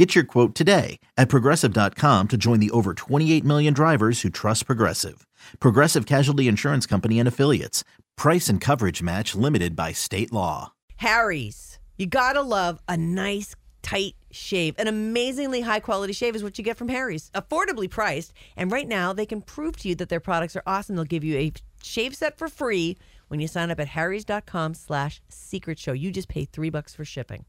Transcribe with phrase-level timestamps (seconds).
[0.00, 4.64] Get your quote today at progressive.com to join the over 28 million drivers who trust
[4.64, 5.26] Progressive.
[5.60, 7.84] Progressive Casualty Insurance Company and Affiliates.
[8.16, 10.72] Price and coverage match limited by state law.
[10.96, 11.78] Harry's.
[11.98, 14.74] You gotta love a nice, tight shave.
[14.78, 17.30] An amazingly high quality shave is what you get from Harry's.
[17.34, 18.32] Affordably priced.
[18.56, 20.96] And right now, they can prove to you that their products are awesome.
[20.96, 22.96] They'll give you a shave set for free
[23.28, 25.92] when you sign up at harrys.com slash secret show.
[25.92, 27.44] You just pay three bucks for shipping.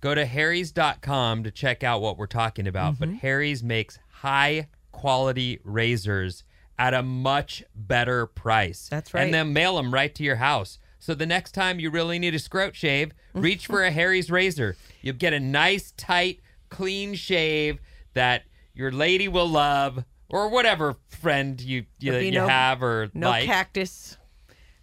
[0.00, 2.94] Go to harrys.com to check out what we're talking about.
[2.94, 3.12] Mm-hmm.
[3.14, 6.44] But Harry's makes high quality razors
[6.78, 8.88] at a much better price.
[8.88, 9.22] That's right.
[9.24, 10.78] And then mail them right to your house.
[11.00, 14.76] So the next time you really need a scrote shave, reach for a Harry's razor.
[15.02, 17.78] You'll get a nice, tight, clean shave
[18.14, 18.42] that
[18.74, 23.44] your lady will love, or whatever friend you you, you no- have or No like.
[23.46, 24.16] cactus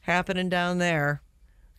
[0.02, 1.22] happening down there.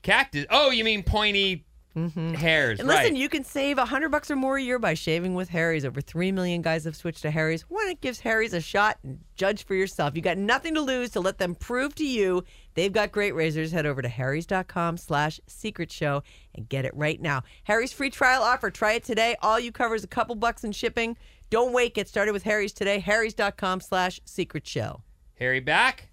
[0.02, 0.46] Cactus.
[0.50, 1.65] Oh, you mean pointy
[1.96, 2.34] Mm-hmm.
[2.34, 2.78] hairs?
[2.78, 3.16] And listen, right.
[3.16, 5.84] you can save a hundred bucks or more a year by shaving with Harry's.
[5.84, 7.62] Over three million guys have switched to Harry's.
[7.62, 10.14] Why not give Harry's a shot and judge for yourself?
[10.14, 12.44] You got nothing to lose to let them prove to you
[12.74, 13.72] they've got great razors.
[13.72, 16.22] Head over to harrys.com slash secret show
[16.54, 17.42] and get it right now.
[17.64, 18.70] Harry's free trial offer.
[18.70, 19.36] Try it today.
[19.40, 21.16] All you cover is a couple bucks in shipping.
[21.48, 21.94] Don't wait.
[21.94, 22.98] Get started with Harry's today.
[22.98, 25.02] Harrys.com slash secret show.
[25.38, 26.08] Harry back,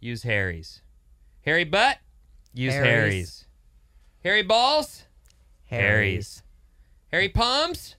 [0.00, 0.82] use Harry's.
[1.42, 1.98] Harry butt,
[2.52, 2.88] use Harry's.
[2.88, 3.44] Harry's.
[4.24, 5.04] Harry balls,
[5.68, 6.42] Harry's.
[7.12, 7.94] Harry palms.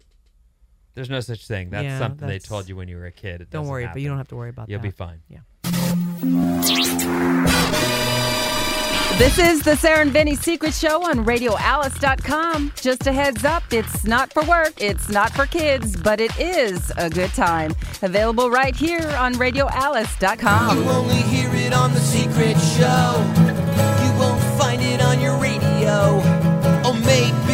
[0.96, 1.70] There's no such thing.
[1.70, 3.42] That's Yeah, something that's- they told you when you were a kid.
[3.42, 4.72] It Don't doesn't worry, but you don't have to worry about that.
[4.72, 4.88] You'll that.
[4.88, 5.22] be fine.
[5.30, 5.40] Yeah.
[9.18, 12.72] This is the Sarah and Vinny Secret Show on RadioAlice.com.
[12.80, 16.90] Just a heads up, it's not for work, it's not for kids, but it is
[16.98, 17.76] a good time.
[18.02, 20.78] Available right here on RadioAlice.com.
[20.78, 23.12] You only hear it on the secret show.
[24.06, 26.20] You won't find it on your radio.
[26.88, 27.49] Or maybe you're not hip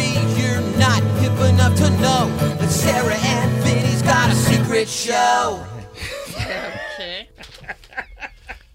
[1.66, 5.66] enough to know that Sarah and Vinny's got a secret show.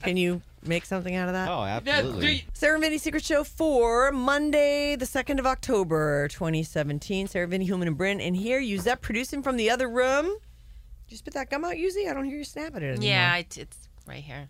[0.03, 1.47] Can you make something out of that?
[1.47, 2.43] Oh, absolutely.
[2.53, 7.27] Sarah and Vinny Secret Show for Monday, the 2nd of October, 2017.
[7.27, 8.19] Sarah, Vinny, Hooman, and Bryn.
[8.19, 10.25] And here, Yuzette producing from the other room.
[10.25, 12.09] Did you spit that gum out, Yuzi?
[12.09, 13.07] I don't hear you snapping it anymore.
[13.07, 14.49] Yeah, it, it's right here.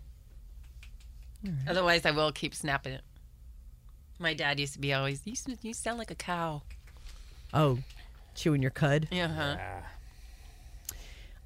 [1.68, 3.02] Otherwise, I will keep snapping it.
[4.18, 6.62] My dad used to be always, you, you sound like a cow.
[7.54, 7.78] Oh,
[8.34, 9.08] chewing your cud.
[9.10, 9.56] Yeah, huh?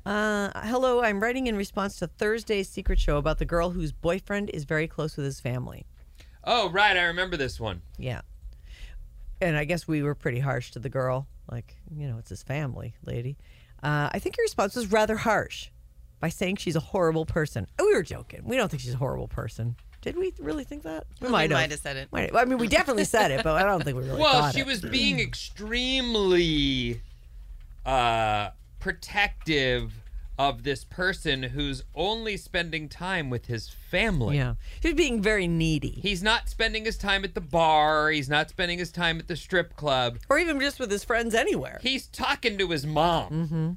[0.04, 4.50] Uh, hello, I'm writing in response to Thursday's Secret Show about the girl whose boyfriend
[4.50, 5.84] is very close with his family.
[6.44, 6.96] oh, right.
[6.96, 7.82] I remember this one.
[7.98, 8.20] Yeah.
[9.40, 11.26] And I guess we were pretty harsh to the girl.
[11.50, 13.36] Like, you know, it's his family, lady.
[13.82, 15.70] Uh, I think your response was rather harsh
[16.20, 17.66] by saying she's a horrible person.
[17.78, 18.42] We were joking.
[18.44, 19.76] We don't think she's a horrible person.
[20.06, 21.04] Did we really think that?
[21.20, 21.58] We We might have.
[21.58, 22.08] might have said it.
[22.12, 24.40] Might- I mean, we definitely said it, but I don't think we really thought that.
[24.40, 24.66] well, she it.
[24.66, 27.00] was being extremely
[27.84, 29.94] uh, protective
[30.38, 34.36] of this person who's only spending time with his family.
[34.36, 34.54] Yeah.
[34.80, 35.98] She was being very needy.
[36.02, 38.10] He's not spending his time at the bar.
[38.10, 40.18] He's not spending his time at the strip club.
[40.28, 41.80] or even just with his friends anywhere.
[41.82, 43.30] He's talking to his mom.
[43.32, 43.70] Mm-hmm.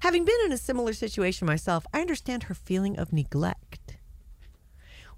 [0.00, 3.79] Having been in a similar situation myself, I understand her feeling of neglect.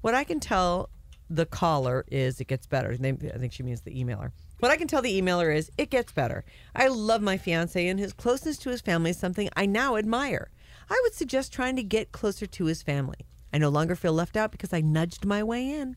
[0.03, 0.91] What I can tell
[1.31, 2.97] the caller is it gets better.
[2.97, 4.33] They- I think she means the emailer.
[4.59, 6.45] What I can tell the emailer is it gets better.
[6.75, 10.51] I love my fiance, and his closeness to his family is something I now admire.
[10.91, 13.27] I would suggest trying to get closer to his family.
[13.53, 15.97] I no longer feel left out because I nudged my way in.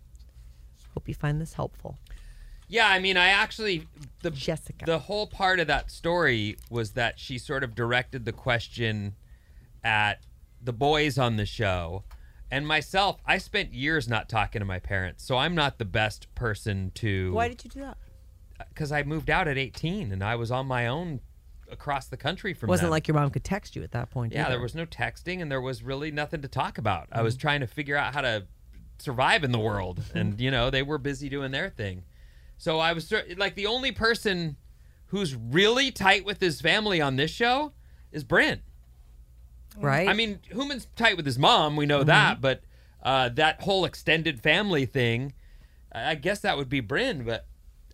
[0.94, 2.00] Hope you find this helpful.
[2.68, 3.88] Yeah, I mean, I actually
[4.24, 4.86] the Jessica.
[4.86, 9.16] the whole part of that story was that she sort of directed the question
[9.84, 10.24] at
[10.64, 12.04] the boys on the show
[12.52, 13.20] and myself.
[13.26, 17.34] I spent years not talking to my parents, so I'm not the best person to.
[17.34, 17.98] Why did you do that?
[18.70, 21.20] Because I moved out at 18 and I was on my own
[21.72, 22.70] across the country from.
[22.70, 22.92] It wasn't them.
[22.92, 24.34] like your mom could text you at that point.
[24.34, 24.52] Yeah, either.
[24.52, 27.08] there was no texting and there was really nothing to talk about.
[27.12, 27.24] I Mm-hmm.
[27.26, 28.46] was trying to figure out how to
[29.00, 32.04] survive in the world, and you know they were busy doing their thing.
[32.58, 34.56] So I was like the only person
[35.08, 37.74] who's really tight with his family on this show
[38.12, 38.62] is Brent.
[39.78, 40.08] Right.
[40.08, 42.08] I mean, Hooman's tight with his mom, we know Mm-hmm.
[42.08, 42.62] that, but
[43.04, 45.34] uh, that whole extended family thing,
[45.94, 47.46] I I guess that would be Bryn, but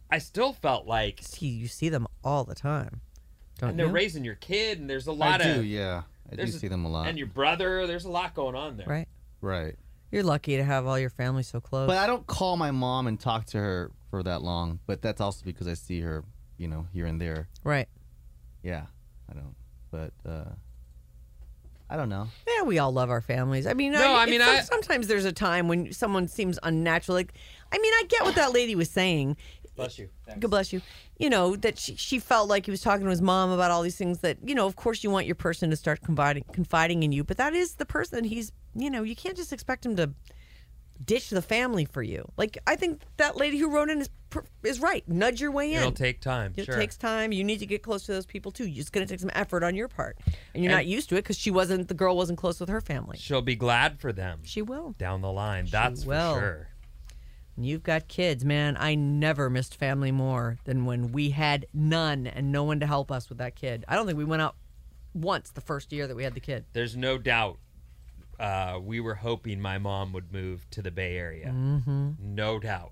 [0.09, 3.01] I still felt like see you see them all the time.
[3.59, 3.91] Don't and they're you?
[3.93, 6.03] raising your kid, and there's a lot do, of do, yeah.
[6.27, 7.07] I do there's see them a lot.
[7.07, 7.85] and your brother.
[7.87, 8.87] There's a lot going on there.
[8.87, 9.07] right.
[9.41, 9.75] right.
[10.11, 11.87] You're lucky to have all your family so close.
[11.87, 14.79] But I don't call my mom and talk to her for that long.
[14.85, 16.25] But that's also because I see her,
[16.57, 17.47] you know, here and there.
[17.63, 17.87] right.
[18.63, 18.85] Yeah,
[19.29, 19.55] I don't.
[19.89, 20.51] But uh,
[21.91, 22.29] I don't know.
[22.47, 23.67] Yeah, we all love our families.
[23.67, 27.15] I mean, No, I mean, I- sometimes there's a time when someone seems unnatural.
[27.15, 27.33] Like,
[27.71, 29.35] I mean, I get what that lady was saying.
[29.75, 30.09] Bless you.
[30.39, 30.81] God bless you.
[31.17, 33.81] You know that she, she felt like he was talking to his mom about all
[33.81, 34.19] these things.
[34.19, 37.23] That you know, of course, you want your person to start confiding confiding in you,
[37.23, 38.51] but that is the person he's.
[38.75, 40.11] You know, you can't just expect him to
[41.05, 42.29] ditch the family for you.
[42.37, 44.09] Like, I think that lady who wrote in is
[44.63, 45.05] is right.
[45.09, 45.79] Nudge your way in.
[45.79, 46.53] It'll take time.
[46.55, 46.75] It sure.
[46.75, 47.33] takes time.
[47.33, 48.65] You need to get close to those people too.
[48.65, 50.17] It's going to take some effort on your part,
[50.53, 51.87] and you're And- not used to it because she wasn't.
[51.89, 53.17] The girl wasn't close with her family.
[53.17, 54.95] She'll be glad for them She will.
[54.97, 55.67] down the line.
[55.69, 56.35] That's will.
[56.35, 56.67] for sure.
[57.57, 58.77] And You've got kids, man.
[58.79, 63.11] I never missed family more than when we had none and no one to help
[63.11, 63.83] us with that kid.
[63.89, 64.55] I don't think we went out
[65.13, 66.63] once the first year that we had the kid.
[66.71, 67.59] There's no doubt.
[68.41, 71.53] Uh, we were hoping my mom would move to the Bay Area.
[71.55, 72.11] Mm-hmm.
[72.19, 72.91] No doubt.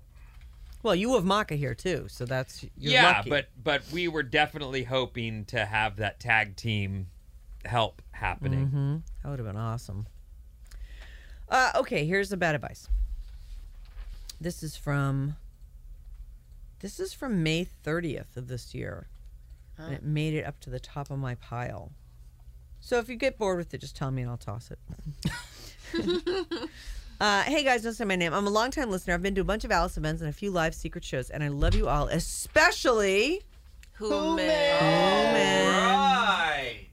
[0.84, 3.30] Well, you have Maka here too, so that's you're yeah, lucky.
[3.30, 7.08] but but we were definitely hoping to have that tag team
[7.64, 8.66] help happening.
[8.68, 8.96] Mm-hmm.
[9.22, 10.06] that would have been awesome.
[11.48, 12.88] Uh, okay, here's the bad advice.
[14.40, 15.36] This is from.
[16.78, 19.08] This is from May 30th of this year,
[19.76, 21.90] and it made it up to the top of my pile.
[22.80, 24.78] So if you get bored with it, just tell me and I'll toss it.
[27.20, 28.32] Uh, hey guys, don't say my name.
[28.32, 29.12] I'm a longtime listener.
[29.12, 31.44] I've been to a bunch of Alice events and a few live secret shows, and
[31.44, 33.42] I love you all, especially
[33.98, 34.38] Hooman?
[35.68, 36.86] Right.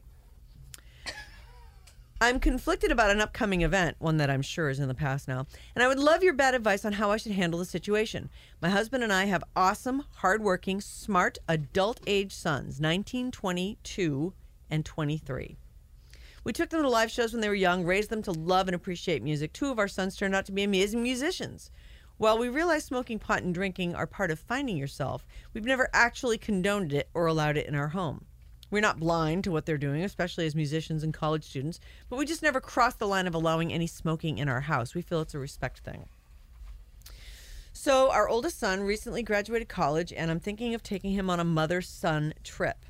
[2.19, 5.47] I'm conflicted about an upcoming event, one that I'm sure is in the past now,
[5.75, 8.29] and I would love your bad advice on how I should handle the situation.
[8.61, 14.33] My husband and I have awesome, hardworking, smart, adult age sons, 19, 22,
[14.69, 15.57] and 23.
[16.47, 18.75] We took them to live shows when they were young, raised them to love and
[18.75, 19.51] appreciate music.
[19.51, 21.71] Two of our sons turned out to be amazing musicians.
[22.15, 26.37] While we realize smoking pot and drinking are part of finding yourself, we've never actually
[26.37, 28.23] condoned it or allowed it in our home.
[28.71, 32.25] We're not blind to what they're doing, especially as musicians and college students, but we
[32.25, 34.95] just never crossed the line of allowing any smoking in our house.
[34.95, 36.07] We feel it's a respect thing.
[37.73, 41.43] So, our oldest son recently graduated college, and I'm thinking of taking him on a
[41.43, 42.85] mother son trip.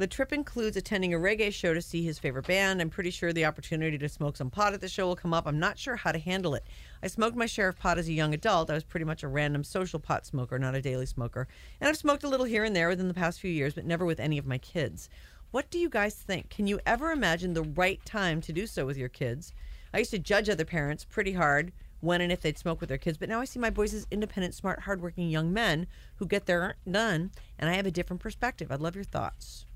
[0.00, 2.80] The trip includes attending a reggae show to see his favorite band.
[2.80, 5.46] I'm pretty sure the opportunity to smoke some pot at the show will come up.
[5.46, 6.64] I'm not sure how to handle it.
[7.02, 8.70] I smoked my share of pot as a young adult.
[8.70, 11.48] I was pretty much a random social pot smoker, not a daily smoker.
[11.82, 14.06] And I've smoked a little here and there within the past few years, but never
[14.06, 15.10] with any of my kids.
[15.50, 16.48] What do you guys think?
[16.48, 19.52] Can you ever imagine the right time to do so with your kids?
[19.92, 22.96] I used to judge other parents pretty hard when and if they'd smoke with their
[22.96, 25.86] kids, but now I see my boys as independent, smart, hardworking young men
[26.16, 28.72] who get their done, and I have a different perspective.
[28.72, 29.66] I'd love your thoughts.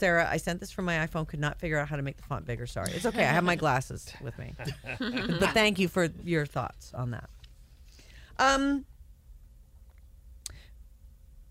[0.00, 2.22] Sarah, I sent this from my iPhone, could not figure out how to make the
[2.22, 2.66] font bigger.
[2.66, 2.90] Sorry.
[2.92, 3.24] It's okay.
[3.24, 4.54] I have my glasses with me.
[5.38, 7.28] but thank you for your thoughts on that.
[8.38, 8.86] Um,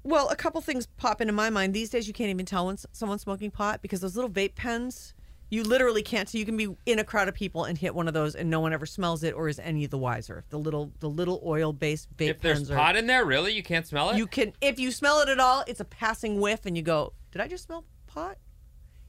[0.03, 1.75] well, a couple things pop into my mind.
[1.75, 5.13] These days, you can't even tell when someone's smoking pot because those little vape pens,
[5.51, 6.27] you literally can't.
[6.27, 8.49] So you can be in a crowd of people and hit one of those, and
[8.49, 10.43] no one ever smells it or is any the wiser.
[10.49, 12.77] The little, the little oil-based vape If there's pens are.
[12.77, 14.17] pot in there, really, you can't smell it.
[14.17, 17.13] You can, if you smell it at all, it's a passing whiff, and you go,
[17.31, 17.85] "Did I just smell
[18.19, 18.38] pot?"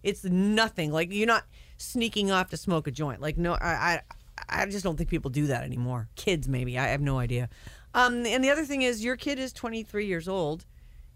[0.03, 0.93] It's nothing.
[0.93, 1.45] Like you're not
[1.77, 3.21] sneaking off to smoke a joint.
[3.21, 4.01] Like no, I,
[4.49, 6.09] I, I just don't think people do that anymore.
[6.17, 6.79] Kids, maybe.
[6.79, 7.49] I have no idea.
[7.95, 10.65] Um, and the other thing is, your kid is 23 years old.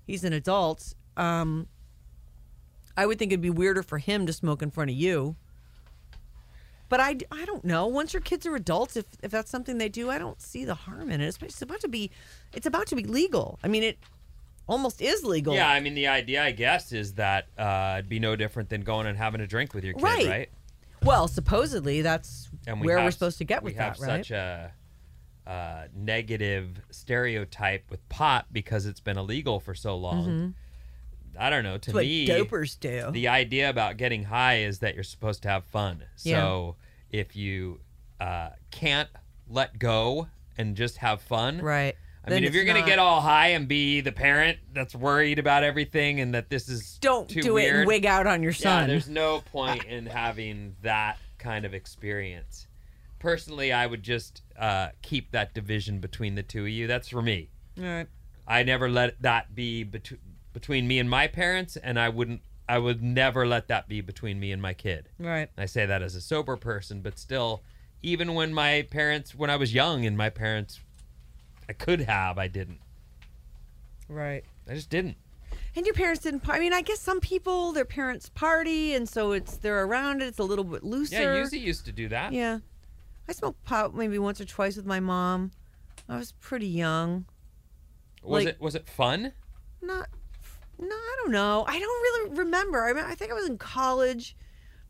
[0.06, 0.94] He's an adult.
[1.16, 1.68] Um,
[2.96, 5.36] I would think it'd be weirder for him to smoke in front of you.
[6.88, 7.86] But I, I don't know.
[7.86, 10.74] Once your kids are adults, if, if that's something they do, I don't see the
[10.74, 11.26] harm in it.
[11.26, 12.10] It's, it's about to be,
[12.52, 13.58] it's about to be legal.
[13.64, 13.98] I mean, it
[14.66, 15.54] almost is legal.
[15.54, 18.82] Yeah, I mean, the idea, I guess, is that uh, it'd be no different than
[18.82, 20.26] going and having a drink with your kid, Right.
[20.28, 20.50] right?
[21.02, 24.24] Well, supposedly that's And we where we're supposed to get we with have that, right?
[24.26, 24.72] such a
[25.46, 30.54] uh, negative stereotype with pot because it's been illegal for so long.
[31.38, 31.76] I don't know.
[31.78, 33.10] To what me, dopers do.
[33.10, 36.04] the idea about getting high is that you're supposed to have fun.
[36.16, 36.76] So
[37.10, 37.80] if you
[38.20, 39.08] uh, can't
[39.48, 41.96] let go and just have fun, right.
[42.26, 45.62] I mean, if you're gonna get all high and be the parent that's worried about
[45.62, 48.82] everything and that this is don't too do it and wig out on your son.
[48.82, 52.66] yeah, there's no point in having that kind of experience.
[53.18, 56.86] Personally, I would just uh, keep that division between the two of you.
[56.86, 57.50] That's for me.
[57.78, 58.06] All right.
[58.46, 60.20] I never let that be between
[60.52, 62.40] between me and my parents, and I wouldn't.
[62.66, 65.10] I would never let that be between me and my kid.
[65.18, 65.50] Right.
[65.58, 67.62] I say that as a sober person, but still,
[68.02, 70.80] even when my parents, when I was young, and my parents,
[71.68, 72.80] I could have, I didn't.
[74.08, 74.44] Right.
[74.68, 75.16] I just didn't.
[75.76, 76.40] And your parents didn't.
[76.40, 80.22] par- I mean, I guess some people, their parents party, and so it's they're around
[80.22, 80.26] it.
[80.26, 81.16] It's a little bit looser.
[81.16, 82.32] Yeah, Yuzi used to do that.
[82.32, 82.58] Yeah.
[83.28, 85.52] I smoked pot maybe once or twice with my mom.
[86.08, 87.24] I was pretty young.
[88.22, 89.32] Was Like- it was it fun?
[89.82, 90.08] Not,
[90.78, 91.64] no, I don't know.
[91.66, 92.84] I don't really remember.
[92.84, 94.36] I mean, I think I was in college.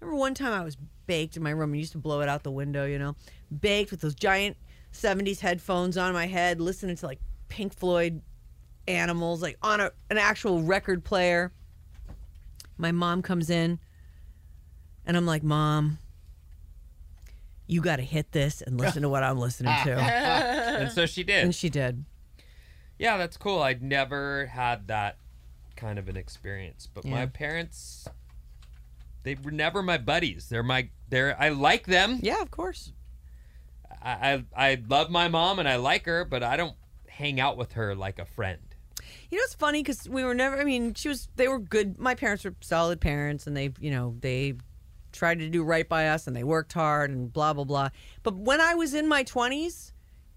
[0.00, 0.76] I remember one time I was
[1.06, 3.16] baked in my room and used to blow it out the window, you know,
[3.60, 4.56] baked with those giant
[4.94, 8.22] 70s headphones on my head, listening to like Pink Floyd
[8.88, 11.52] animals, like on a, an actual record player.
[12.76, 13.78] My mom comes in
[15.06, 15.98] and I'm like, Mom,
[17.66, 19.92] you got to hit this and listen to what I'm listening to.
[19.98, 21.44] and so she did.
[21.44, 22.04] and she did.
[22.98, 23.62] Yeah, that's cool.
[23.62, 25.18] I'd never had that
[25.76, 26.88] kind of an experience.
[26.92, 28.06] But my parents
[29.24, 30.48] they were never my buddies.
[30.48, 32.20] They're my they're I like them.
[32.22, 32.92] Yeah, of course.
[34.02, 36.76] I I, I love my mom and I like her, but I don't
[37.08, 38.60] hang out with her like a friend.
[39.30, 40.58] You know, it's funny because we were never.
[40.60, 41.28] I mean, she was.
[41.36, 41.98] They were good.
[41.98, 44.54] My parents were solid parents, and they, you know, they
[45.12, 47.88] tried to do right by us, and they worked hard, and blah blah blah.
[48.22, 49.92] But when I was in my twenties,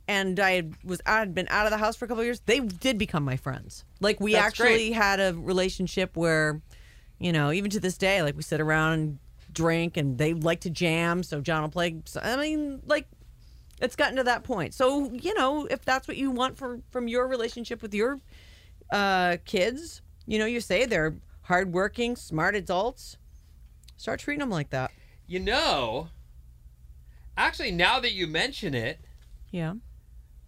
[0.07, 2.25] and I had- was I had been out of the house for a couple of
[2.25, 3.83] years, they did become my friends.
[3.99, 4.93] Like we That's actually great.
[4.93, 6.61] had a relationship where,
[7.19, 9.19] you know, even to this day, like we sit around and
[9.51, 11.23] drink, and they like to jam.
[11.23, 11.97] So John will play.
[12.05, 13.07] So, I mean, like
[13.81, 14.73] it's gotten to that point.
[14.73, 18.19] So you know, if that's what you want for from your relationship with your
[18.91, 23.17] uh, kids, you know, you say they're hardworking, smart adults.
[23.97, 24.91] Start treating them like that.
[25.27, 26.09] You know,
[27.37, 28.99] actually now that you mention it,
[29.51, 29.73] Yeah.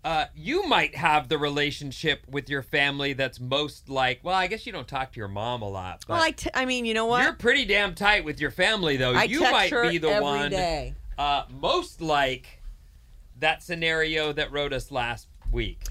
[0.03, 4.19] uh, you might have the relationship with your family that's most like.
[4.23, 6.49] Well, I guess you don't talk to your mom a lot, but Well, I, t-
[6.53, 7.23] I mean, you know what?
[7.23, 9.13] you're pretty damn tight with your family, though.
[9.13, 10.93] I you text might her be the one day.
[11.17, 12.58] Uh, most like
[13.39, 15.83] that scenario that wrote us last week.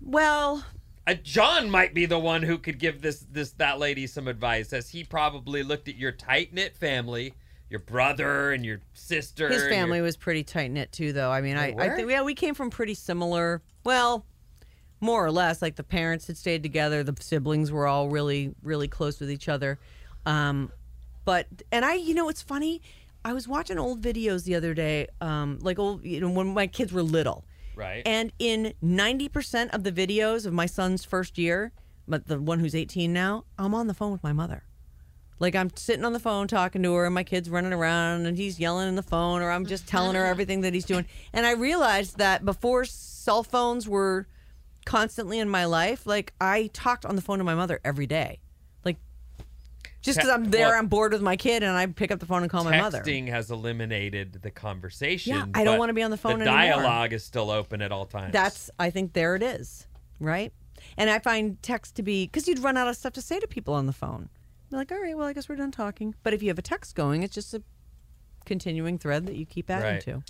[0.00, 0.64] Well,
[1.06, 4.72] Uh, John might be the one who could give this this that lady some advice,
[4.72, 7.34] as he probably looked at your tight knit family,
[7.70, 9.48] your brother and your sister.
[9.48, 11.30] his and your- family was pretty tight knit too, though.
[11.30, 11.96] I mean, I, They I were?
[11.96, 13.62] think yeah, we came from pretty similar.
[13.84, 14.26] Well,
[15.00, 15.62] more or less.
[15.62, 17.02] Like the parents had stayed together.
[17.02, 19.78] The siblings were all really, really close with each other.
[20.26, 20.70] Um,
[21.24, 22.82] but and I, you know, it's funny.
[23.24, 26.66] I was watching old videos the other day, um, like old, you know, when my
[26.66, 27.44] kids were little.
[27.76, 28.02] right.
[28.06, 31.72] And in 90% of the videos of my son's first year,
[32.08, 34.64] but the one who's 18 now, I'm on the phone with my mother.
[35.38, 38.36] Like I'm sitting on the phone talking to her, and my kid's running around, and
[38.36, 41.06] he's yelling in the phone, or I'm just telling her everything that he's doing.
[41.32, 44.26] And I realized that before cell phones were
[44.84, 48.40] constantly in my life, like I talked on the phone to my mother every day.
[50.02, 52.26] Just because I'm there, well- I'm bored with my kid, and I pick up the
[52.26, 53.00] phone and call my mother.
[53.02, 55.34] Texting has eliminated the conversation.
[55.36, 56.82] Yeah, I don't wanna be on the phone The anymore.
[56.82, 58.32] dialogue is still open at all times.
[58.32, 59.86] That's I think there it is,
[60.18, 60.52] right?
[60.96, 63.46] And I find text to be because you'd run out of stuff to say to
[63.46, 64.30] people on the phone.
[64.70, 66.14] You're like, all right, well, I guess we're done talking.
[66.22, 67.62] But if you have a text going, it's just a
[68.46, 70.00] continuing thread that you keep adding Right.
[70.02, 70.22] to.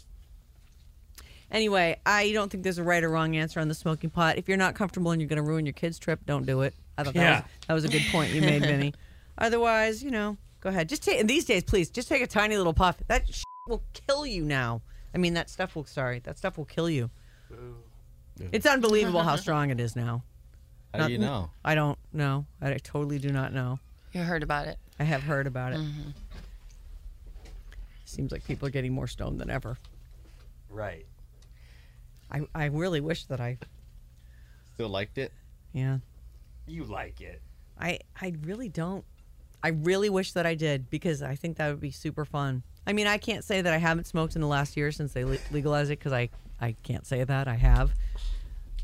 [1.51, 4.39] Anyway, I don't think there's a right or wrong answer on the smoking pot.
[4.39, 6.75] If you're not comfortable and you're going to ruin your kid's trip, don't do it.
[6.97, 7.41] I thought that, Yeah.
[7.41, 8.95] was, that was a good point you made, Vinny.
[9.41, 10.89] Otherwise, you know, go ahead.
[10.89, 11.27] Just take.
[11.27, 12.97] These days, please, just take a tiny little puff.
[13.09, 14.83] That sh- will kill you now.
[15.15, 15.85] I mean, that stuff will.
[15.85, 17.11] Sorry, that stuff will kill you.
[18.53, 20.23] It's unbelievable how strong it is now.
[20.95, 21.51] How do you know?
[21.65, 22.47] I don't know.
[22.61, 23.79] I totally do not know.
[24.13, 24.79] You heard about it.
[24.99, 25.79] I have heard about it.
[25.79, 26.11] Mm-hmm.
[28.05, 29.77] Seems like people are getting more stoned than ever.
[30.69, 31.07] right.
[32.33, 33.59] I, I really wish that I,
[34.75, 35.33] Still liked it?
[35.73, 35.99] yeah.
[36.67, 37.43] You like it.
[37.79, 39.05] I, I really don't.
[39.63, 42.63] I really wish that I did because I think that would be super fun.
[42.87, 45.25] I mean, I can't say that I haven't smoked in the last year since they
[45.25, 47.93] le- legalized it because I, I can't say that I have.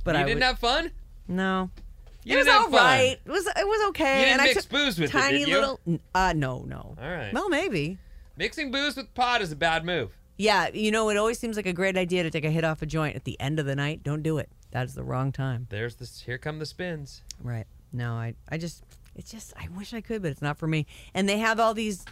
[0.05, 0.91] But you I didn't would, have fun.
[1.29, 1.71] no.
[2.25, 2.85] You it was didn't have all fun.
[2.85, 3.19] right.
[3.25, 4.19] It was it was okay.
[4.19, 5.55] You didn't and I mix took booze with it, tiny did you?
[5.61, 5.81] little.
[6.13, 6.97] Uh, no, no.
[7.01, 7.33] All right.
[7.33, 7.99] Well, maybe.
[8.37, 10.11] Mixing booze with pot is a bad move.
[10.37, 12.83] Yeah, you know, it always seems like a great idea to take a hit off
[12.83, 14.03] a joint at the end of the night.
[14.03, 14.51] Don't do it.
[14.73, 15.69] That is the wrong time.
[15.71, 16.21] There's this.
[16.21, 17.23] Here come the spins.
[17.43, 17.67] Right.
[17.93, 18.83] No, I, I just,
[19.17, 20.87] it's just, I wish I could, but it's not for me.
[21.15, 22.05] And they have all these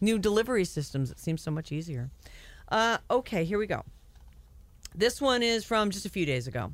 [0.00, 1.10] new delivery systems.
[1.10, 2.10] It seems so much easier.
[2.68, 3.84] Uh, okay, here we go.
[4.94, 6.72] This one is from just a few days ago.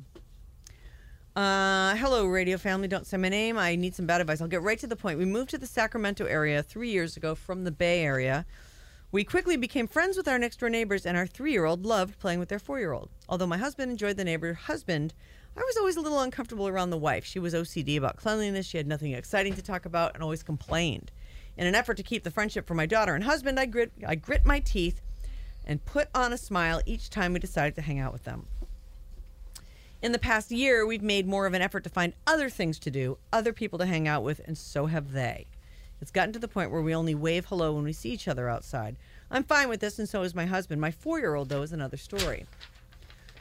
[1.35, 2.87] Uh, hello, radio family.
[2.87, 3.57] Don't say my name.
[3.57, 4.41] I need some bad advice.
[4.41, 5.19] I'll get right to the point.
[5.19, 8.45] We moved to the Sacramento area three years ago from the Bay Area.
[9.11, 12.19] We quickly became friends with our next door neighbors, and our three year old loved
[12.19, 13.09] playing with their four year old.
[13.29, 15.13] Although my husband enjoyed the neighbor husband,
[15.59, 17.25] I was always a little uncomfortable around the wife.
[17.25, 21.11] She was OCD about cleanliness, she had nothing exciting to talk about, and always complained.
[21.57, 24.15] In an effort to keep the friendship for my daughter and husband, I grit, I
[24.15, 25.01] grit my teeth
[25.65, 28.47] and put on a smile each time we decided to hang out with them.
[30.01, 32.89] In the past year, we've made more of an effort to find other things to
[32.89, 35.47] do, other people to hang out with, and so have they.
[35.99, 38.47] It's gotten to the point where we only wave hello when we see each other
[38.47, 38.95] outside.
[39.29, 40.79] I'm fine with this, and so is my husband.
[40.79, 42.45] My four year old, though, is another story.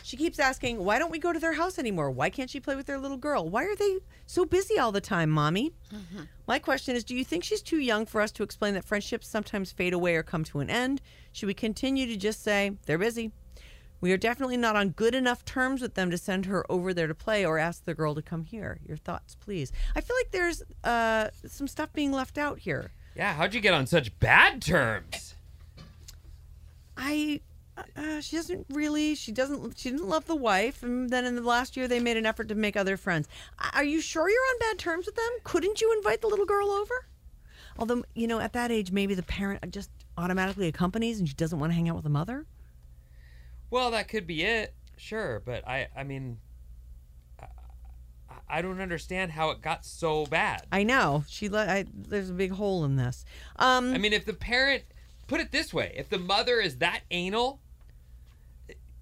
[0.08, 2.10] She keeps asking, Why don't we go to their house anymore?
[2.10, 3.46] Why can't she play with their little girl?
[3.46, 5.74] Why are they so busy all the time, mommy?
[6.46, 9.28] My question is Do you think she's too young for us to explain that friendships
[9.28, 11.02] sometimes fade away or come to an end?
[11.32, 13.32] Should we continue to just say, They're busy?
[14.00, 17.06] We are definitely not on good enough terms with them to send her over there
[17.06, 18.78] to play or ask the girl to come here.
[18.86, 19.72] Your thoughts, please.
[19.94, 22.92] I feel like there's uh, some stuff being left out here.
[23.14, 25.34] Yeah, how'd you get on such bad terms?
[26.96, 27.42] I
[27.96, 31.42] uh, she doesn't really she doesn't she didn't love the wife and then in the
[31.42, 33.28] last year they made an effort to make other friends.
[33.74, 35.30] Are you sure you're on bad terms with them?
[35.44, 37.06] Couldn't you invite the little girl over?
[37.78, 41.58] Although, you know, at that age maybe the parent just automatically accompanies and she doesn't
[41.58, 42.46] want to hang out with the mother.
[43.70, 46.38] Well, that could be it, sure, but I, I mean,
[48.48, 50.66] I, don't understand how it got so bad.
[50.72, 51.24] I know.
[51.28, 53.24] She let I there's a big hole in this.
[53.56, 54.84] Um I mean, if the parent,
[55.26, 57.60] put it this way, if the mother is that anal,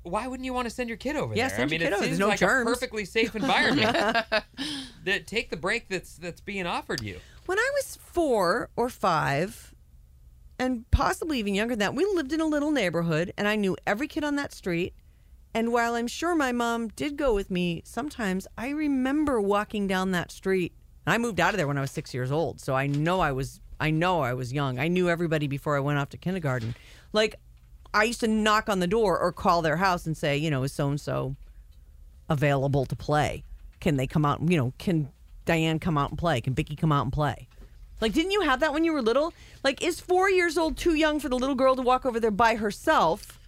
[0.06, 1.56] why wouldn't you want to send your kid over Yeah, there?
[1.58, 2.04] send I mean, your kid it over.
[2.04, 2.68] seems There's no like germs.
[2.68, 3.96] a perfectly safe environment.
[5.04, 7.20] that take the break that's that's being offered you.
[7.46, 9.74] When I was four or five,
[10.58, 13.76] and possibly even younger than that, we lived in a little neighborhood, and I knew
[13.86, 14.94] every kid on that street.
[15.54, 20.10] And while I'm sure my mom did go with me sometimes, I remember walking down
[20.10, 20.74] that street.
[21.06, 23.32] I moved out of there when I was six years old, so I know I
[23.32, 24.78] was I know I was young.
[24.78, 26.74] I knew everybody before I went off to kindergarten.
[27.12, 27.36] Like
[27.94, 30.62] I used to knock on the door or call their house and say, you know,
[30.62, 31.36] is so and so
[32.28, 33.44] available to play?
[33.80, 34.40] Can they come out?
[34.42, 35.08] You know, can
[35.44, 36.40] Diane come out and play?
[36.40, 37.48] Can Vicky come out and play?
[38.00, 39.32] Like, didn't you have that when you were little?
[39.64, 42.30] Like, is four years old too young for the little girl to walk over there
[42.30, 43.38] by herself?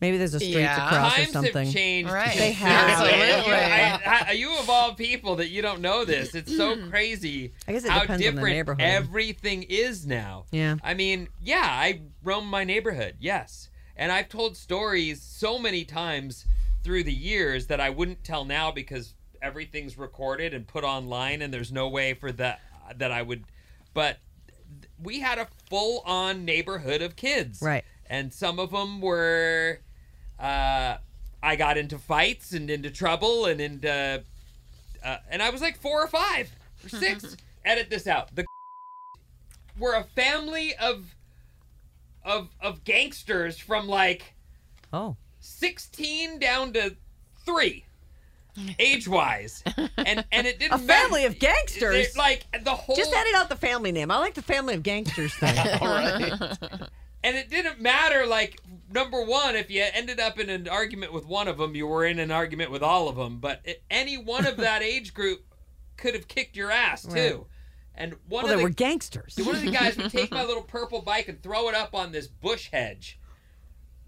[0.00, 0.86] Maybe there's a street Yeah.
[0.86, 1.64] across or Times something.
[1.66, 2.10] have changed.
[2.12, 2.36] Right.
[2.36, 2.98] They have.
[2.98, 3.22] considerably.
[3.22, 3.54] Absolutely.
[3.54, 6.90] I- I- you of all people that you don't know this, it's so mm.
[6.90, 7.54] crazy.
[7.66, 8.80] I guess it how depends on the different neighborhood.
[8.82, 10.44] everything is now.
[10.50, 10.76] Yeah.
[10.82, 16.44] I mean, yeah, I roam my neighborhood, yes, and I've told stories so many times
[16.82, 21.54] through the years that I wouldn't tell now because everything's recorded and put online, and
[21.54, 22.60] there's no way for that
[22.96, 23.44] that I would.
[23.94, 24.18] But
[25.02, 27.84] we had a full-on neighborhood of kids, Right.
[28.08, 29.80] And some of them were.
[30.38, 30.96] Uh,
[31.42, 34.22] I got into fights and into trouble and into.
[35.04, 36.50] Uh, and I was like four or five
[36.84, 37.36] or six.
[37.64, 38.34] Edit this out.
[38.34, 38.44] The
[39.78, 41.14] we're a family of
[42.24, 44.34] of of gangsters from like
[44.92, 46.94] Oh, 16 down to
[47.44, 47.84] 3
[48.78, 49.62] age wise
[49.96, 51.34] and and it didn't A family matter.
[51.34, 51.96] of gangsters?
[51.96, 54.10] It- like the whole just edit out the family name.
[54.10, 55.54] I like the family of gangsters thing.
[57.24, 58.60] And it didn't matter like
[58.92, 62.04] number one if you ended up in an argument with one of them you were
[62.04, 65.42] in an argument with all of them but any one of that age group
[65.96, 67.46] could have kicked your ass too Right.
[67.96, 69.36] and one well, of they the were gangsters.
[69.36, 72.12] one of the guys would take my little purple bike and throw it up on
[72.12, 73.20] this bush hedge.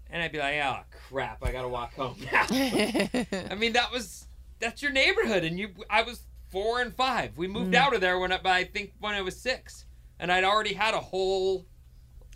[0.09, 2.45] And I'd be like, oh crap, I gotta walk home now.
[2.49, 4.27] I mean, that was
[4.59, 5.69] that's your neighborhood, and you.
[5.89, 7.37] I was four and five.
[7.37, 7.77] We moved mm.
[7.77, 9.85] out of there when I, I think when I was six,
[10.19, 11.65] and I'd already had a whole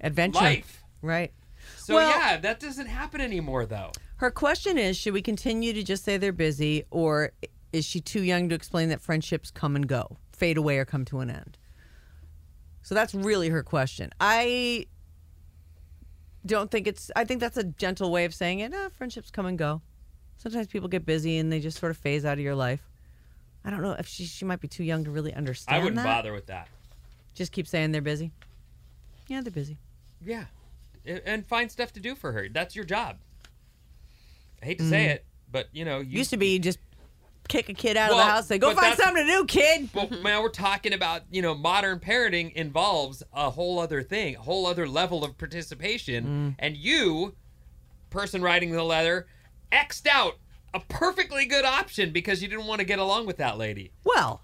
[0.01, 0.39] Adventure.
[0.39, 0.83] life.
[1.01, 1.31] Right.
[1.77, 3.91] So Well- yeah, that doesn't happen anymore though.
[4.17, 7.31] Her question is Should we continue to just say they're busy, or
[7.73, 11.05] is she too young to explain that friendships come and go, fade away, or come
[11.05, 11.57] to an end?
[12.83, 14.11] So that's really her question.
[14.19, 14.87] I
[16.45, 18.73] don't think it's, I think that's a gentle way of saying it.
[18.75, 19.81] Ah, friendships come and go.
[20.37, 22.81] Sometimes people get busy and they just sort of phase out of your life.
[23.63, 25.75] I don't know if she, she might be too young to really understand.
[25.75, 26.03] I wouldn't that.
[26.03, 26.67] bother with that.
[27.35, 28.31] Just keep saying they're busy.
[29.27, 29.77] Yeah, they're busy.
[30.23, 30.45] Yeah,
[31.05, 32.47] and find stuff to do for her.
[32.49, 33.17] That's your job.
[34.61, 36.17] I hate to say it, but you know, you Mm.
[36.19, 36.79] Used to be just
[37.47, 39.89] kick a kid out of the house, say, go find something to do, kid.
[39.93, 44.39] Well, now we're talking about, you know, modern parenting involves a whole other thing, a
[44.39, 46.55] whole other level of participation.
[46.59, 47.35] And you,
[48.09, 49.27] person writing the letter,
[49.71, 50.35] X'd out
[50.73, 53.91] a perfectly good option because you didn't want to get along with that lady.
[54.05, 54.43] Well,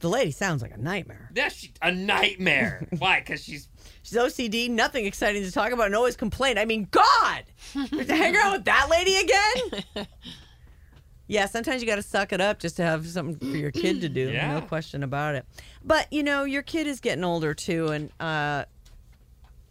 [0.00, 1.30] the lady sounds like a nightmare.
[1.34, 2.86] That's she- a nightmare.
[2.98, 3.20] Why?
[3.20, 3.68] Because she's.
[4.02, 6.58] She's OCD, nothing exciting to talk about, and always complain.
[6.58, 10.06] I mean, God, to hang around with that lady again.
[11.26, 14.00] yeah, sometimes you got to suck it up just to have something for your kid
[14.02, 14.30] to do.
[14.32, 14.52] Yeah.
[14.52, 15.44] No question about it.
[15.84, 18.66] But you know, your kid is getting older too, and uh,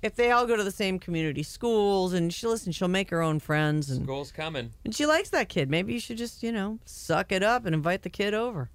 [0.02, 3.22] if they all go to the same community schools, and she listen, she'll make her
[3.22, 4.72] own friends, and, School's coming.
[4.84, 5.70] and she likes that kid.
[5.70, 8.70] Maybe you should just you know suck it up and invite the kid over.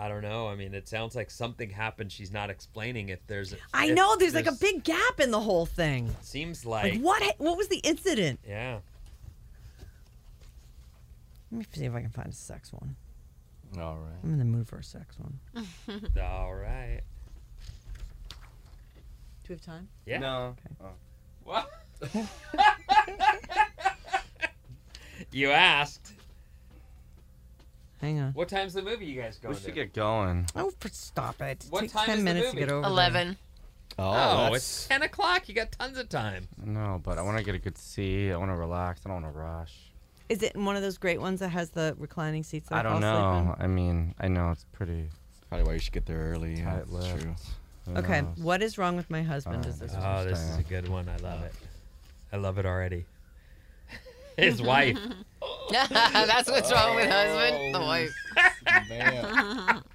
[0.00, 0.48] I don't know.
[0.48, 2.10] I mean, it sounds like something happened.
[2.10, 3.54] She's not explaining if there's.
[3.74, 6.16] I if know there's like a big gap in the whole thing.
[6.22, 7.02] Seems Like like.
[7.02, 7.34] what?
[7.36, 8.40] What was the incident?
[8.48, 8.78] Yeah.
[11.52, 12.96] Let me see if I can find a sex one.
[13.78, 14.18] All right.
[14.24, 15.38] I'm in the mood for a sex one.
[16.18, 17.02] All right.
[18.30, 18.36] Do
[19.50, 19.86] we have time?
[20.06, 20.18] Yeah.
[20.18, 20.56] No.
[20.82, 20.86] Oh.
[21.44, 21.70] What?
[25.32, 26.12] you asked.
[28.00, 28.32] Hang on.
[28.32, 29.64] What time's the movie you guys going We to?
[29.66, 30.46] should get going.
[30.56, 31.66] Oh, stop it.
[31.70, 32.60] What Takes time ten is the minutes movie?
[32.60, 32.80] to get over.
[32.82, 32.90] there.
[32.90, 33.36] Eleven.
[33.98, 35.48] Oh, Oh, it's 10 o'clock.
[35.48, 36.48] You got tons of time.
[36.64, 38.32] No, but I want to get a good seat.
[38.32, 39.00] I want to relax.
[39.04, 39.74] I don't want to rush.
[40.30, 42.68] Is it one of those great ones that has the reclining seats?
[42.70, 43.64] That I don't fall asleep know.
[43.64, 45.08] I mean, I know it's pretty
[45.48, 46.56] probably why you should get there early.
[46.56, 47.34] Tight that's true.
[47.86, 47.96] Who?
[47.96, 48.38] Okay, knows?
[48.38, 49.66] what is wrong with my husband?
[49.66, 49.92] Is this?
[49.98, 51.08] Oh, this is a good one.
[51.08, 51.52] I love it.
[52.32, 53.04] I love it already.
[54.38, 54.96] His wife.
[55.90, 57.74] That's what's wrong with husband.
[57.74, 58.10] The oh, wife.
[58.88, 59.82] Man.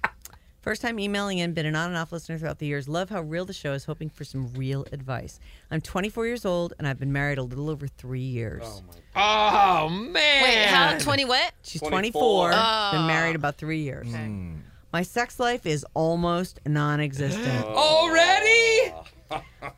[0.66, 2.88] First time emailing in, been an on and off listener throughout the years.
[2.88, 5.38] Love how real the show is, hoping for some real advice.
[5.70, 8.64] I'm 24 years old and I've been married a little over three years.
[8.64, 10.42] Oh, oh man.
[10.42, 11.52] Wait, how twenty what?
[11.62, 13.06] She's 24, been Oh.
[13.06, 14.08] married about three years.
[14.08, 14.56] Hmm.
[14.92, 17.64] My sex life is almost non existent.
[17.66, 18.92] Already?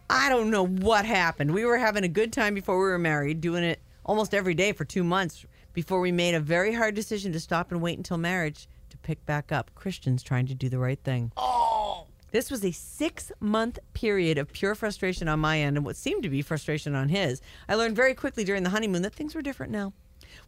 [0.08, 1.52] I don't know what happened.
[1.52, 4.72] We were having a good time before we were married, doing it almost every day
[4.72, 5.44] for two months
[5.78, 9.24] before we made a very hard decision to stop and wait until marriage to pick
[9.26, 9.70] back up.
[9.76, 11.30] Christians trying to do the right thing.
[11.36, 12.08] Oh.
[12.32, 16.24] This was a six month period of pure frustration on my end and what seemed
[16.24, 17.40] to be frustration on his.
[17.68, 19.92] I learned very quickly during the honeymoon that things were different now.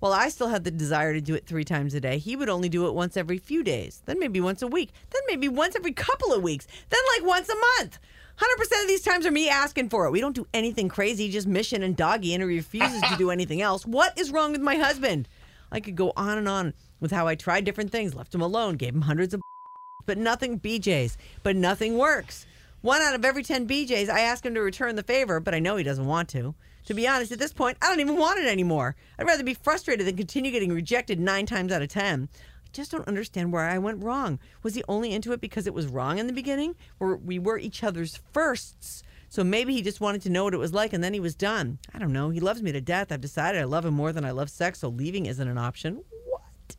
[0.00, 2.48] While I still had the desire to do it three times a day, he would
[2.48, 5.76] only do it once every few days, then maybe once a week, then maybe once
[5.76, 8.00] every couple of weeks, then like once a month.
[8.40, 10.12] 100% of these times are me asking for it.
[10.12, 13.60] We don't do anything crazy, just mission and doggy, and he refuses to do anything
[13.60, 13.84] else.
[13.84, 15.28] What is wrong with my husband?
[15.70, 18.76] I could go on and on with how I tried different things, left him alone,
[18.76, 19.42] gave him hundreds of
[20.06, 22.46] but nothing BJ's, but nothing works.
[22.80, 25.58] One out of every 10 BJ's, I ask him to return the favor, but I
[25.58, 26.54] know he doesn't want to.
[26.86, 28.96] To be honest, at this point, I don't even want it anymore.
[29.18, 32.30] I'd rather be frustrated than continue getting rejected nine times out of 10.
[32.70, 34.38] I just don't understand where I went wrong.
[34.62, 36.76] Was he only into it because it was wrong in the beginning?
[37.00, 39.02] Or we were each other's firsts?
[39.28, 41.34] So maybe he just wanted to know what it was like and then he was
[41.34, 41.78] done.
[41.92, 42.30] I don't know.
[42.30, 43.10] He loves me to death.
[43.10, 46.04] I've decided I love him more than I love sex, so leaving isn't an option.
[46.26, 46.76] What?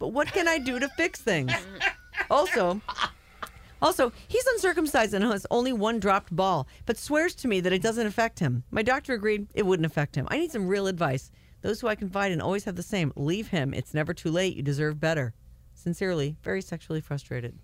[0.00, 1.52] But what can I do to fix things?
[2.30, 2.82] Also,
[3.80, 7.80] also, he's uncircumcised and has only one dropped ball, but swears to me that it
[7.80, 8.64] doesn't affect him.
[8.70, 10.26] My doctor agreed it wouldn't affect him.
[10.30, 11.30] I need some real advice.
[11.60, 13.12] Those who I confide in always have the same.
[13.16, 13.74] Leave him.
[13.74, 14.56] It's never too late.
[14.56, 15.34] You deserve better.
[15.74, 17.58] Sincerely, very sexually frustrated.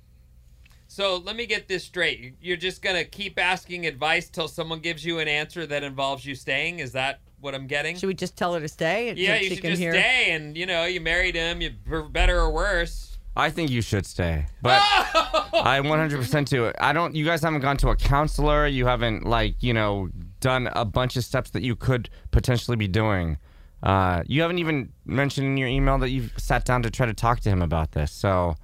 [0.86, 2.34] So let me get this straight.
[2.40, 6.24] You're just going to keep asking advice till someone gives you an answer that involves
[6.24, 6.78] you staying?
[6.78, 7.96] Is that what I'm getting?
[7.96, 9.12] Should we just tell her to stay?
[9.14, 9.92] so yeah, she you should can just hear?
[9.92, 13.18] stay and, you know, you married him, you for better or worse.
[13.36, 15.48] I think you should stay, but oh!
[15.54, 16.76] I 100% do it.
[16.80, 17.16] I don't.
[17.16, 18.68] You guys haven't gone to a counselor.
[18.68, 22.86] You haven't like you know done a bunch of steps that you could potentially be
[22.86, 23.38] doing.
[23.84, 27.12] Uh, you haven't even mentioned in your email that you've sat down to try to
[27.12, 28.10] talk to him about this.
[28.10, 28.56] So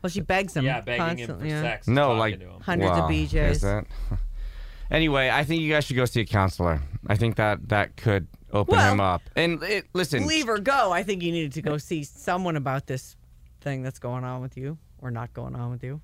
[0.00, 0.64] Well, she begs him.
[0.64, 1.60] yeah, begging him for yeah.
[1.60, 1.86] sex.
[1.86, 2.60] no, like to him.
[2.62, 3.50] Hundreds of BJs.
[3.50, 3.84] Is it?
[4.90, 6.80] anyway, I think you guys should go see a counselor.
[7.06, 9.20] I think that that could open Well, him up.
[9.36, 10.90] And it, listen, Leave or go.
[10.90, 13.16] I think you needed to go see someone about this
[13.60, 16.00] thing that's going on with you or not going on with you.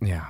[0.00, 0.28] yeah.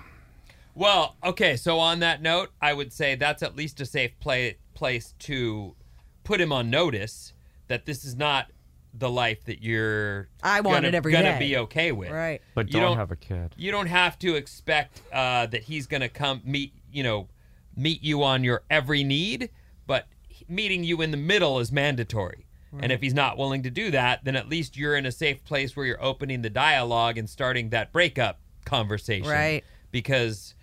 [0.74, 4.58] Well, okay, so on that note, I would say that's at least a safe play,
[4.74, 5.74] place to
[6.22, 7.32] put him on notice
[7.68, 8.50] that this is not
[8.94, 11.38] the life that you're I want gonna, it every gonna day.
[11.38, 12.10] be okay with.
[12.10, 12.40] Right.
[12.54, 13.54] But You don't, don't- have a kid.
[13.56, 17.28] You don't have to expect uh, that he's going to come meet, you know,
[17.76, 19.50] meet you on your every need,
[19.86, 20.06] but
[20.48, 22.46] meeting you in the middle is mandatory.
[22.72, 22.84] Right.
[22.84, 25.44] And if he's not willing to do that, then at least you're in a safe
[25.44, 29.28] place where you're opening the dialogue and starting that breakup conversation.
[29.28, 29.62] Right.
[29.90, 30.54] Because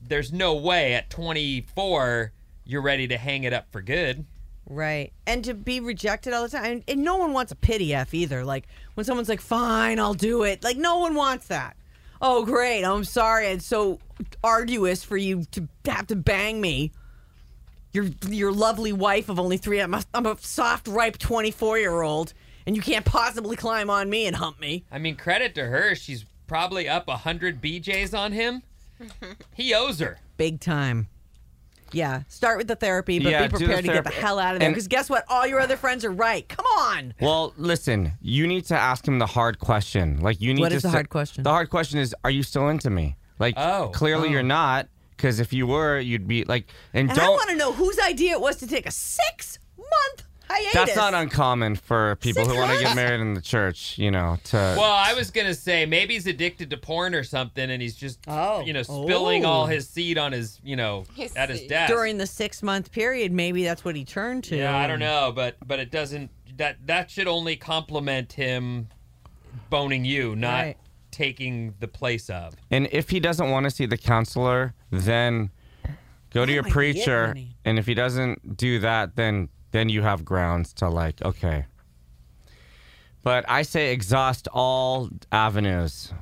[0.00, 2.32] there's no way at 24
[2.68, 4.24] you're ready to hang it up for good.
[4.68, 5.12] Right.
[5.26, 6.64] And to be rejected all the time.
[6.64, 8.44] And, and no one wants a pity F either.
[8.44, 10.64] Like when someone's like, fine, I'll do it.
[10.64, 11.76] Like no one wants that.
[12.20, 12.82] Oh, great.
[12.82, 13.46] I'm sorry.
[13.48, 14.00] It's so
[14.42, 16.92] arduous for you to have to bang me.
[17.92, 19.80] Your, your lovely wife of only three.
[19.80, 22.34] I'm a, I'm a soft, ripe 24 year old.
[22.66, 24.84] And you can't possibly climb on me and hump me.
[24.90, 25.94] I mean, credit to her.
[25.94, 28.62] She's probably up 100 BJs on him.
[29.54, 30.18] He owes her.
[30.36, 31.08] Big time.
[31.92, 32.22] Yeah.
[32.28, 34.20] Start with the therapy, but Yeah, be do the prepared to get the therapy.
[34.22, 34.66] hell out of there.
[34.68, 35.24] And- Because guess what?
[35.28, 36.48] All your other friends are right.
[36.48, 37.14] Come on.
[37.20, 40.20] Well, listen, you need to ask him the hard question.
[40.20, 41.44] Like you need What to is the say- hard question?
[41.44, 43.16] The hard question is, are you still into me?
[43.38, 43.90] Like Oh.
[43.94, 44.32] clearly Oh.
[44.32, 47.34] you're not, because if you were, you'd be like, and, And I don't.
[47.34, 50.72] want to know whose idea it was to take a six month hiatus.
[50.72, 53.96] That's not uncommon for people Six who want to get married in the church.
[53.98, 57.70] You know, to Well, I was gonna say maybe he's addicted to porn or something,
[57.70, 58.60] and he's just Oh.
[58.64, 59.48] you know spilling Oh.
[59.50, 61.68] all his seed on his you know His at his seed.
[61.70, 63.32] desk during the six month period.
[63.32, 64.56] Maybe that's what he turned to.
[64.56, 68.88] Yeah, I don't know, but but it doesn't that that should only complement him
[69.70, 70.76] boning you, not Right.
[71.10, 72.54] taking the place of.
[72.70, 75.50] and if he doesn't want to see the counselor, then
[76.30, 79.48] Go to That your might be it, preacher, and if he doesn't do that, then
[79.72, 81.66] then you have grounds to like, okay.
[83.22, 86.12] But I say exhaust all avenues.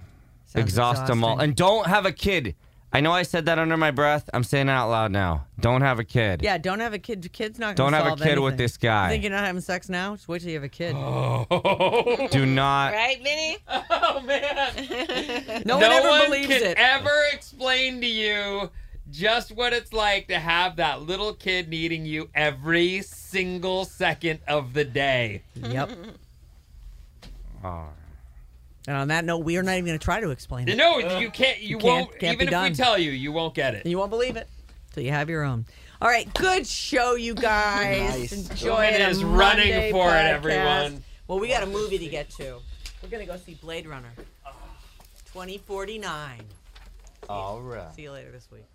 [0.46, 2.54] Sounds exhaust them all, and don't have a kid.
[2.94, 4.30] I know I said that under my breath.
[4.32, 5.46] I'm saying it out loud now.
[5.58, 6.42] Don't have a kid.
[6.44, 7.28] Yeah, don't have a kid.
[7.32, 9.06] Kid's not Don't gonna have a solve kid with this guy.
[9.06, 10.14] You think you're not having sex now?
[10.14, 10.94] Just wait till you have a kid.
[10.96, 12.28] Oh.
[12.30, 12.92] Do not.
[13.04, 13.56] Right, Vinny?
[13.68, 15.62] Oh man.
[15.66, 16.78] No, no one ever one believes can it.
[16.78, 18.70] ever explain to you
[19.10, 24.72] just what it's like to have that little kid needing you every single second of
[24.74, 25.42] the day.
[25.54, 25.90] Yep.
[27.66, 27.86] Oh.
[28.86, 30.76] And on that note, we are not even going to try to explain it.
[30.76, 31.60] No, you can't.
[31.62, 32.18] You, You can't- won't.
[32.18, 33.86] can't even be if we tell you, you won't get it.
[33.86, 34.46] You won't believe it
[34.92, 35.64] till you have your own.
[36.02, 38.50] All right, good show, you guys.
[38.50, 39.00] Enjoy Woman it.
[39.08, 41.02] is running Monday for it, everyone.
[41.26, 42.58] Well, we got a movie to get to.
[43.02, 44.10] We're gonna go see Blade Runner.
[45.32, 46.40] 2049.
[47.30, 47.94] All right.
[47.94, 48.66] See you later this week.